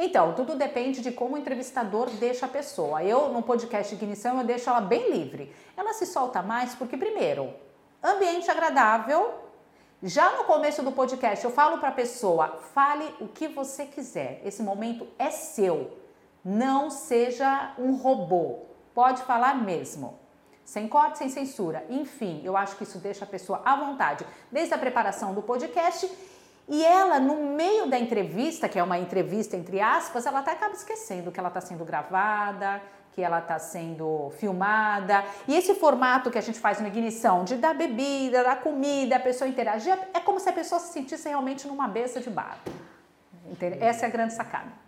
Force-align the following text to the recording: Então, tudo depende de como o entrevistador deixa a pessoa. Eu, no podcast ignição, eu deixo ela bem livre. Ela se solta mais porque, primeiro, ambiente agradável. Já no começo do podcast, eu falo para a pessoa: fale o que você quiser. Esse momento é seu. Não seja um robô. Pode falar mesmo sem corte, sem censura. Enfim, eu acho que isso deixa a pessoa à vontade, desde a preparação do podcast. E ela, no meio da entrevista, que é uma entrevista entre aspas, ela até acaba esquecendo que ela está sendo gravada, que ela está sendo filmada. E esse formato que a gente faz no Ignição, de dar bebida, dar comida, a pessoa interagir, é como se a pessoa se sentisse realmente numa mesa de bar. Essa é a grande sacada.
Então, 0.00 0.32
tudo 0.32 0.54
depende 0.54 1.00
de 1.02 1.10
como 1.10 1.34
o 1.34 1.38
entrevistador 1.38 2.08
deixa 2.10 2.46
a 2.46 2.48
pessoa. 2.48 3.02
Eu, 3.02 3.30
no 3.30 3.42
podcast 3.42 3.92
ignição, 3.92 4.38
eu 4.38 4.44
deixo 4.44 4.70
ela 4.70 4.80
bem 4.80 5.10
livre. 5.10 5.52
Ela 5.76 5.92
se 5.92 6.06
solta 6.06 6.40
mais 6.40 6.72
porque, 6.76 6.96
primeiro, 6.96 7.52
ambiente 8.00 8.48
agradável. 8.48 9.34
Já 10.00 10.36
no 10.36 10.44
começo 10.44 10.84
do 10.84 10.92
podcast, 10.92 11.44
eu 11.44 11.50
falo 11.50 11.78
para 11.78 11.88
a 11.88 11.92
pessoa: 11.92 12.60
fale 12.72 13.12
o 13.20 13.26
que 13.26 13.48
você 13.48 13.86
quiser. 13.86 14.40
Esse 14.44 14.62
momento 14.62 15.04
é 15.18 15.32
seu. 15.32 15.98
Não 16.44 16.90
seja 16.90 17.74
um 17.76 17.96
robô. 17.96 18.66
Pode 18.94 19.22
falar 19.22 19.56
mesmo 19.56 20.16
sem 20.68 20.86
corte, 20.86 21.16
sem 21.16 21.30
censura. 21.30 21.82
Enfim, 21.88 22.42
eu 22.44 22.54
acho 22.54 22.76
que 22.76 22.82
isso 22.82 22.98
deixa 22.98 23.24
a 23.24 23.26
pessoa 23.26 23.62
à 23.64 23.74
vontade, 23.74 24.26
desde 24.52 24.74
a 24.74 24.78
preparação 24.78 25.32
do 25.32 25.40
podcast. 25.40 26.06
E 26.68 26.84
ela, 26.84 27.18
no 27.18 27.34
meio 27.34 27.88
da 27.88 27.98
entrevista, 27.98 28.68
que 28.68 28.78
é 28.78 28.82
uma 28.82 28.98
entrevista 28.98 29.56
entre 29.56 29.80
aspas, 29.80 30.26
ela 30.26 30.40
até 30.40 30.52
acaba 30.52 30.74
esquecendo 30.74 31.32
que 31.32 31.40
ela 31.40 31.48
está 31.48 31.60
sendo 31.60 31.84
gravada, 31.84 32.82
que 33.12 33.22
ela 33.22 33.38
está 33.38 33.58
sendo 33.58 34.30
filmada. 34.38 35.24
E 35.46 35.56
esse 35.56 35.74
formato 35.74 36.30
que 36.30 36.38
a 36.38 36.42
gente 36.42 36.60
faz 36.60 36.78
no 36.78 36.86
Ignição, 36.86 37.42
de 37.42 37.56
dar 37.56 37.74
bebida, 37.74 38.44
dar 38.44 38.60
comida, 38.60 39.16
a 39.16 39.20
pessoa 39.20 39.48
interagir, 39.48 39.98
é 40.12 40.20
como 40.20 40.38
se 40.38 40.48
a 40.48 40.52
pessoa 40.52 40.78
se 40.78 40.92
sentisse 40.92 41.28
realmente 41.28 41.66
numa 41.66 41.88
mesa 41.88 42.20
de 42.20 42.28
bar. 42.28 42.58
Essa 43.80 44.04
é 44.04 44.08
a 44.08 44.12
grande 44.12 44.34
sacada. 44.34 44.87